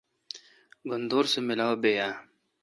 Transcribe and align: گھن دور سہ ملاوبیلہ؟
گھن 0.89 1.01
دور 1.09 1.25
سہ 1.31 1.39
ملاوبیلہ؟ 1.49 2.09